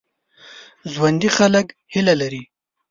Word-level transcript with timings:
ژوندي 0.93 1.29
خلک 1.37 1.67
هیله 1.93 2.13
لري 2.21 2.41